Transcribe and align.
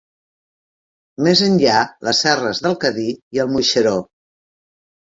Més 1.27 1.43
enllà, 1.49 1.77
les 2.09 2.23
serres 2.27 2.65
del 2.69 2.81
Cadí 2.87 3.09
i 3.39 3.47
el 3.47 3.55
Moixeró. 3.55 3.97